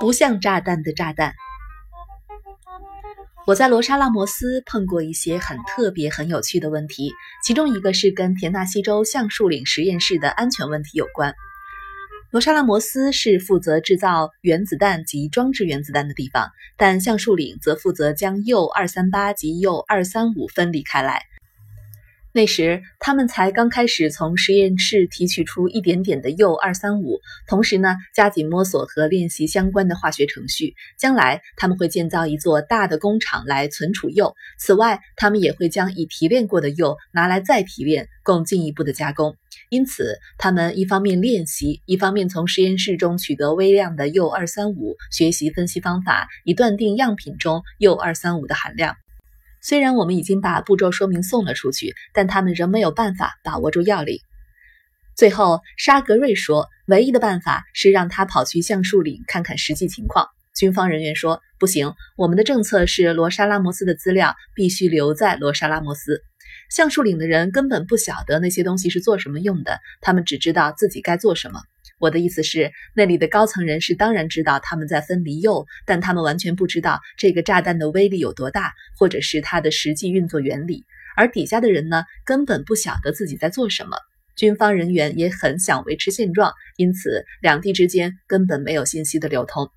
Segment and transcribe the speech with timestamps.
[0.00, 1.34] 不像炸弹的炸弹。
[3.46, 7.12] 我在罗莎拉摩斯碰过一些很特别、很有趣的问题，
[7.44, 11.34] 其中一个是跟田纳西州橡树岭实验室的安全问题有关。
[12.30, 21.24] 罗莎拉摩斯是负责制造原子弹及装置原子弹的地方，但橡树岭则负责将铀二三八及铀二三五分离开来。
[22.32, 30.74] 那时，他们才刚开始从实验室提取出一点点的铀二三五，同时呢，加紧摸索和练习相关的化学程序。
[30.96, 34.36] 将来，他们会建造一座大的工厂来存储铀。
[34.60, 39.34] 此外，他们也会将已提炼过的铀拿来再提炼，供进一步的加工。
[39.68, 48.94] 因此，他们一方面练习，一方面从实验室中取得微量的铀二三五，学习分析方法，以断定样品中铀二三五的含量。
[49.62, 54.20] 虽然我们已经把步骤说明送了出去，但他们仍没有办法把握住要领。
[55.16, 60.26] 最后，沙格瑞说，唯一的办法是让他跑去橡树岭看看实际情况。
[60.56, 66.22] 军方人员说，不行，我们的政策是罗莎拉摩斯的资料必须留在罗莎拉摩斯。
[66.70, 71.60] 橡树岭的人根本不晓得那些东西是做什么用的，他们只知道自己该做什么。
[72.00, 80.84] 我的意思是，那里的高层人士当然知道他们在分离铀，但他们完全不知道这个炸弹的威力有多大，或者是它的实际运作原理。
[81.14, 83.98] 而底下的人呢，根本不晓得自己在做什么。
[84.34, 89.68] 军方人员也很想维持现状，因此两地之间根本没有信息的流通。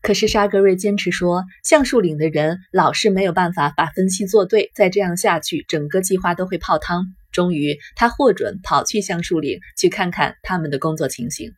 [0.00, 7.06] 可是沙格瑞坚持说，橡树岭的人老是没有办法把分析做对，再这样下去，整个计划都会泡汤。
[7.34, 11.52] 终于，他获准跑去橡树岭去看看他们的工作情形。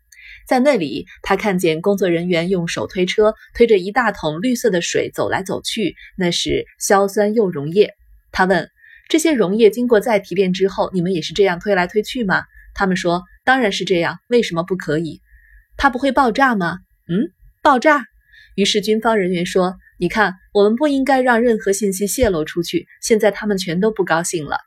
[0.48, 7.94] 在那里，他看见工作人员用手推车推着一大桶绿色的水走来走去，那是硝酸铀溶液。
[8.32, 8.68] 他问
[9.08, 12.42] ：“这些溶液经过再提炼之后，你们也是这样推来推去吗？”
[12.74, 14.18] 他们说：“当然是这样。
[14.28, 15.20] 为什么不可以？
[15.76, 16.78] 它不会爆炸吗
[17.08, 17.30] ？”“嗯，
[17.62, 18.04] 爆炸。”
[18.56, 22.86] 于是军方人员说：“你看，我们不应该让任何信息泄露出去。
[23.00, 24.58] 现在他们全都不高兴了。”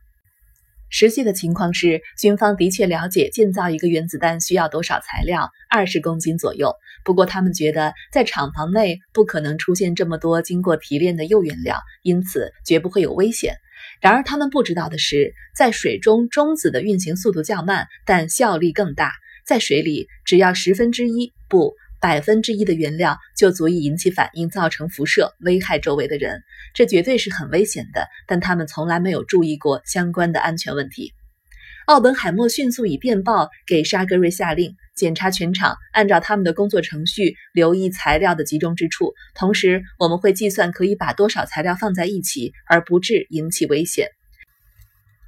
[0.89, 6.73] 实际的情况是，军方的确了解建造一个原子弹需要多少材料，二十公斤左右。
[7.03, 13.55] 不过，他们觉得在厂房内不可能出现这么多经过提炼的铀原料，因此绝不会有危险。
[14.01, 19.13] 然而，他们不知道的是，在水中中子的运行速度较慢，但效力更大。
[19.45, 21.73] 在水里，只要十分之一不。
[22.01, 26.41] 百分之一的原料就足以引起反应，造成辐射，危害周围的人。
[26.73, 31.13] 这绝对是很危险的，但他们从来没有注意过相关的安全问题。
[31.87, 39.13] 奥本海默迅速以电报给沙格瑞下令检查全场，按照他们的工作程序留意材料的集中之处。
[39.33, 44.07] 同时，我们会计算可以把多少材料放在一起，而不致引起危险。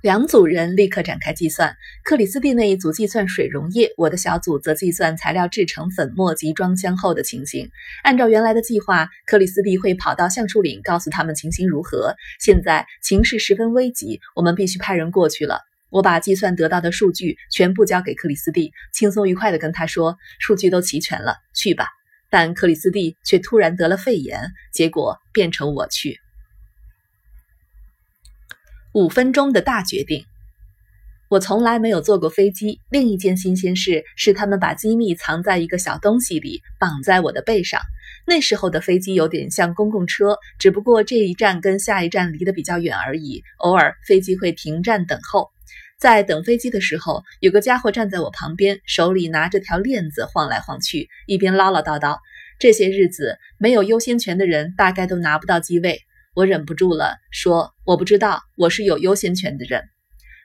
[0.02, 7.70] 两组人立刻展开计算，克里斯蒂那一组计算水溶液，我的小组则计算材料制成粉末及装箱后的情形。
[8.02, 12.16] 按照原来的计划，克里斯蒂会跑到橡树岭，告诉他们情形如何。
[12.40, 15.60] 现在情势十分危急，我们必须派人过去了。
[15.92, 21.86] 我把计算得到的数据全部交给克里斯蒂，轻松愉快地跟他说：“数据都齐全了，去吧。”
[22.32, 26.18] 但克里斯蒂却突然得了肺炎，结果变成我去。
[28.94, 30.26] 五分钟的大决定。
[31.30, 32.82] 我从来没有坐过飞机。
[32.90, 37.80] 另一件新鲜事是，他们把机密藏在一个小东西里，绑在我的背上。
[38.28, 43.42] 那时候的飞机有点像公共车，只不过这一站跟下一站离得比较远而已。
[43.60, 45.50] 偶尔飞机会停站等候。
[45.98, 52.18] 在等飞机的时候，有个家伙站在我旁边，手里拿着条链子晃来晃去，一边唠唠叨叨。
[52.60, 56.02] 这些日子，没有优先权的人大概都拿不到机位。
[56.34, 59.84] 我忍不住了，说：“我不知道，我是有优先权的人。”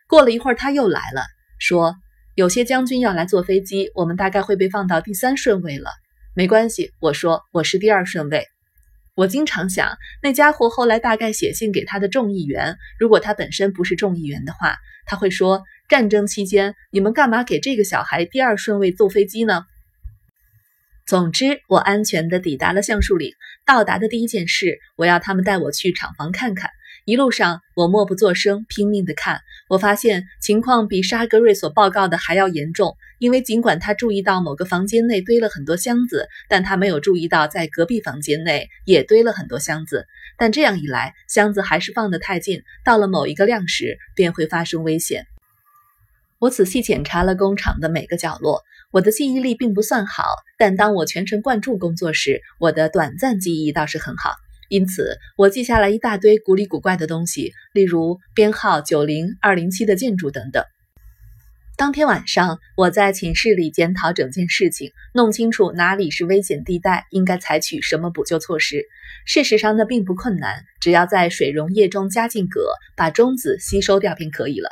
[0.09, 1.23] 过了一会儿，他又来了，
[1.61, 1.95] 说
[2.35, 5.91] ：“有些将军要来坐飞机，我们大概会被放到第三顺位了。”
[6.35, 8.49] 没关系，我说：“我是第二顺位。”
[9.15, 14.77] 我经常想，那家伙后来大概写信给他的众议员，如果他本身不是众议员的话，
[15.07, 19.63] 他会说：“战争期间，你们干嘛给这个小孩第二顺位坐飞机呢？”
[21.07, 23.31] 总之，我安全地抵达了橡树岭。
[23.65, 26.69] 到达的第一件事，我要他们带我去厂房看看。
[27.05, 29.41] 一路上，我默不作声，拼命地看。
[29.69, 40.09] 我发现情况比沙格瑞所报告的还要严重，因为尽管他注意到某个房间内堆了很多箱子，但他没有注意到在隔壁房间内也堆了很多箱子。
[40.37, 45.25] 但这样一来，箱子还是放得太近，到了某一个量时，便会发生危险。
[46.41, 48.65] 我仔细检查了工厂的每个角落。
[48.93, 50.25] 我的记忆力并不算好，
[50.59, 54.33] 但当我全神贯注工作时，我的短暂记忆倒是很好。
[54.69, 60.65] 因此，我记下来一大堆古里古怪的东西，例如编号九零二零七的建筑等等。
[61.77, 68.87] 当天晚上，我在寝室里检讨整件事情，弄清楚哪里是危险地带，应该采取什么补救措施。
[69.27, 72.61] 事实上，那并不困难，只要在水溶液中加进铬，
[72.97, 74.71] 把中子吸收掉便可以了。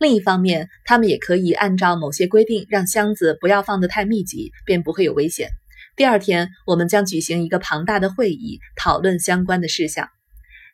[0.00, 5.48] 另一方面，他们也可以按照某些规定，让箱子不要放得太密集，便不会有危险。
[5.96, 10.08] 第二天，我们将举行一个庞大的会议，讨论相关的事项。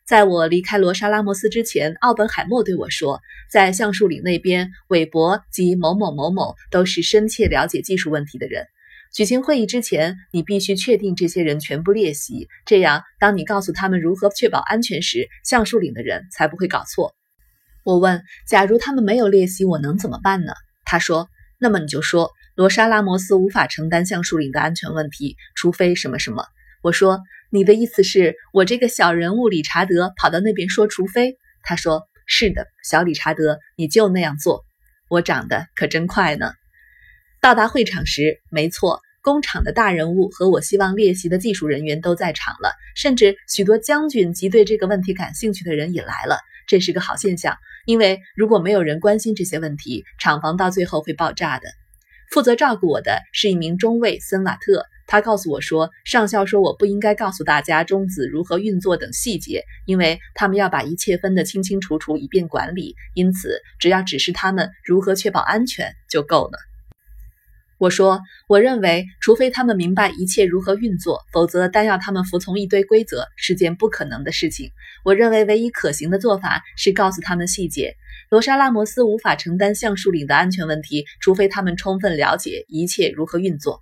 [0.03, 3.21] 在我离开罗莎拉莫斯之前，奥本海默对我说
[3.51, 8.65] ：“在橡树岭那边，韦伯及某某某某都是深切了解技术问题的人。
[9.13, 17.13] 举行会议之前，你必须确定这些人全部列席，这样当你告诉他们如何确保安全时，橡树岭的人才不会搞错。”
[17.83, 20.53] 我问：“假如他们没有列席，我能怎么办呢？”
[20.85, 21.29] 他说
[21.59, 26.45] ：“那么你就说罗莎拉摩斯无法承担橡树林的安全问题，除非什么什么。”
[26.83, 27.19] 我说。
[27.53, 34.63] 你的意思是我这个小人物理查德跑到那边说，除非他说是的，小理查德，你就那样做。
[35.09, 36.53] 我长得可真快呢。
[37.41, 46.37] 到达会场时，没错，工厂的大人物和我希望列席的技术人员都在场了，甚至许多将军及对这个问题感兴趣的人也来了。
[46.67, 51.67] 这是个好现象，因为如果没有人关心这些问题，厂房到最后会爆炸的。
[52.31, 54.85] 负责照顾我的是一名中尉森瓦特。
[55.07, 62.95] 他告诉我说，上校说我不应该告诉大家中子如何运作等细节，因为他们要把一切分得清清楚楚，以便管理。
[63.13, 66.70] 因此，只要指示他们如何确保安全就够了。
[67.81, 74.69] 我说，我认为，除非他们明白一切如何运作，否则单要他们服从一堆规则是件不可能的事情。
[75.03, 77.95] 我认为，唯一可行的做法是告诉他们细节。
[78.29, 83.81] 罗莎拉摩斯无法承担橡树岭的安全问题，除非他们充分了解一切如何运作。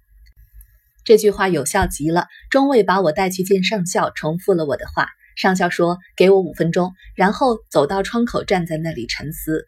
[1.03, 2.27] 这句话有效极了。
[2.49, 5.09] 中尉把我带去见上校，重复了我的话。
[5.35, 9.67] 上校说：“给我五分钟。”然后走到窗口，站在那里沉思。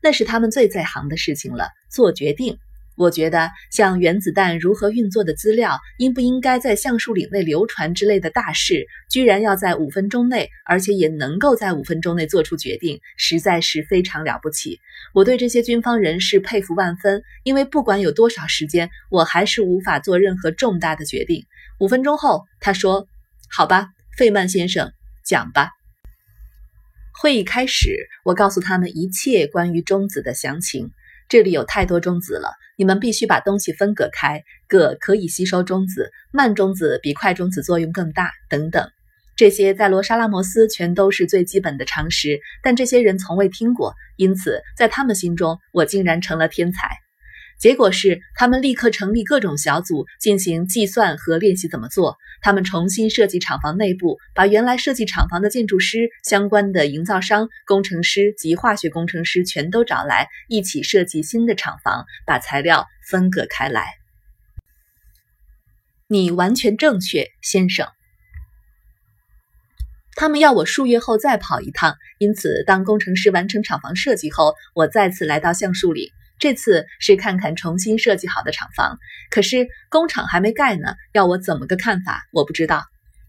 [0.00, 2.58] 那是他们最在行的事情了，做决定。
[3.02, 14.78] 我觉得像原子弹如何运作的资料，应不应该在橡树岭内流传之类的大事，居然要在五分钟内，而且也能够在五分钟内做出决定，实在是非常了不起。
[15.14, 21.44] 我对这些军方人士佩服万分，因为不管有多少时间，我还是无法做任何重大的决定。
[21.80, 23.08] 五分钟后，他说
[23.50, 24.92] ：“好吧，费曼先生，
[25.24, 25.70] 讲吧。”
[27.20, 30.92] 会议开始，我告诉他们一切关于中子的详情。
[31.32, 32.50] 这里有太多中子了。
[32.76, 38.86] 你们必须把东西分隔开，铬可以吸收中子，慢中子比快中子作用更大，等等。
[39.34, 46.98] 这些在罗莎拉摩斯全都是最基本的常识，但这些人从未听过，因此在他们心中，我竟然成了天才。
[47.62, 52.16] 结果是，他们立刻成立各种小组进行计算和练习怎么做。
[52.40, 63.92] 他们重新设计厂房内部，把原来设计厂房的建筑师、相关的营造商、工程师及化学工程师全都找来，一起设计新的厂房，把材料分隔开来。
[66.08, 67.86] 你完全正确，先生。
[70.16, 76.10] 他们要我数月后再跑一趟，因此当工程师完成厂房设计后，我再次来到橡树岭。
[76.42, 78.98] 这次是看看重新设计好的厂房，
[79.30, 82.24] 可是工厂还没盖呢，要我怎么个看法？
[82.32, 82.82] 我不知道。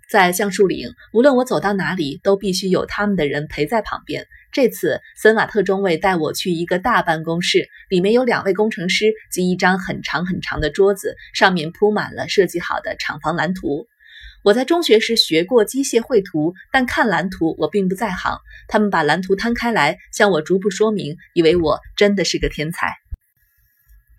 [0.10, 4.26] 在橡树岭，无论我走到哪里，都必须有他们的人陪在旁边。
[4.52, 13.86] 这次森瓦特中尉带我去一个大办公室，里面有两位工程师及一张很长很长的桌子，上面铺满了设计好的厂房蓝图。
[14.44, 18.40] 我在中学时学过机械绘图，但看蓝图我并不在行。
[18.68, 23.03] 他们把蓝图摊开来，向我逐步说明，以为我真的是个天才。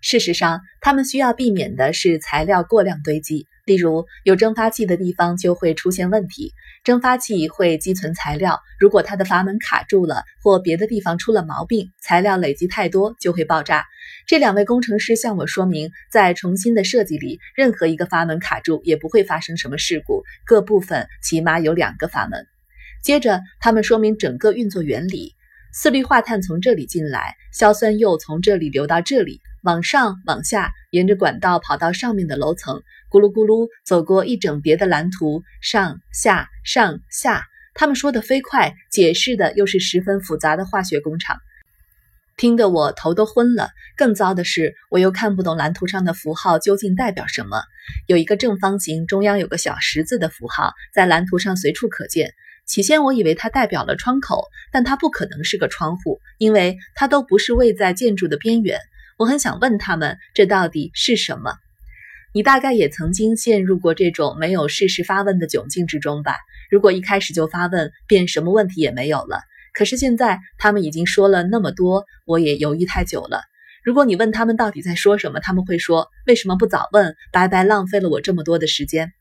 [0.05, 3.47] 事实上，他们需要避免的是材料过量堆积。
[3.65, 8.59] 例如，有蒸发器的地方就会出现问题，蒸发器会积存材料。
[8.79, 13.83] 如果它的阀门卡住了，或别的地方出了毛病，材料累积太多就会爆炸。
[14.27, 20.21] 这两位工程师向我说明，在重新的设计里，任何一个阀门卡住也不会发生什么事故。
[20.45, 22.45] 各部分起码有两个阀门。
[23.01, 25.33] 接着，他们说明整个运作原理：
[25.73, 29.41] 四氯化碳从这里进来，硝酸铀从这里流到这里。
[29.65, 37.43] 往上，往下，沿着管道跑到上面的楼层，咕噜咕噜走过一整叠的蓝图，上下上下。
[37.73, 41.37] 他们说的飞快，解释的又是十分复杂的化学工厂，
[42.37, 43.71] 听得我头都昏了。
[43.97, 47.63] 更糟的是，我又看不懂蓝图上的符号究竟代表什么。
[48.05, 52.33] 有一个正方形，中央有个小十字的符号，在蓝图上随处可见。
[52.67, 58.79] 起先我以为它代表了窗口，但它不可能是个窗户，因为它都不是位在建筑的边缘。
[59.17, 61.53] 我很想问他们，这到底是什么？
[62.33, 66.35] 你大概也曾经陷入过这种没有适时发问的窘境之中吧？
[66.69, 69.39] 如果一开始就发问，便什么问题也没有了。
[69.73, 73.41] 可是现在他们已经说了那么多，我也犹豫太久了。
[73.85, 77.15] 如果你问他们到底在说什么，他们会说：“为什么不早问？
[77.31, 79.13] 白白浪费了我这么多的时间。”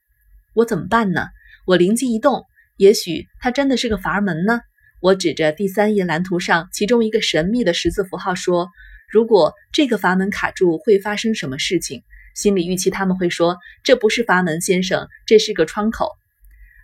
[0.54, 1.28] 我怎么办呢？
[1.66, 2.44] 我灵机一动，
[2.78, 4.60] 也许它真的是个阀门呢。
[5.00, 8.70] 我指着第三页蓝图上其中一个神秘的十字符号说
[9.14, 12.02] ：“如果这个阀门卡住，会发生什么事情？”
[12.34, 16.10] 心里预期他们会说：“这不是阀门，先生，这是个窗口。”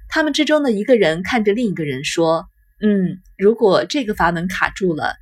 [0.08, 2.46] 他们之中的一个人看着另一个人说
[2.80, 5.16] ：“嗯，如果这个阀门卡住了。”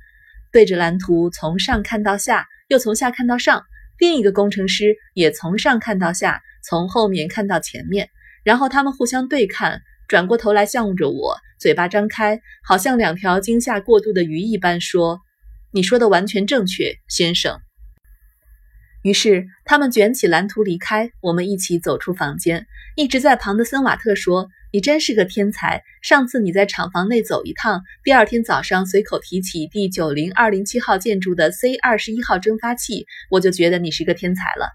[0.53, 3.63] 对着蓝图从上看到下，又从下看到上。
[3.97, 8.09] 另一个工程师也从上看到下，从后面看到前面。
[8.43, 15.21] 然后他们互相对看，转过头来向着我，嘴巴张开，好像两条惊吓过度的鱼一般，说
[15.71, 17.59] ：“你说的完全正确，先生。”
[19.03, 22.67] 于是他们卷起蓝图离开，我们一起走出房间。
[22.95, 24.49] 一直在旁的森瓦特说。
[24.71, 25.81] 你真是个天才！
[26.03, 34.69] 上次你在厂房内走一趟，第二天早上随口提起第九零二零七号建筑的 C 二十一号蒸发器，我就觉得你是个天才了。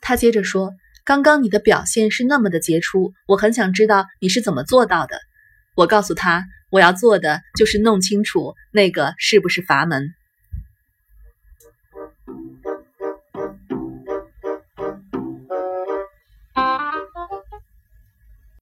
[0.00, 0.72] 他接着说
[1.04, 5.18] ：“刚刚你的表现是那么的杰出，我很想知道你是怎么做到的。”
[5.74, 10.14] 我告诉他：“我要做的就是弄清楚那个是不是阀门。”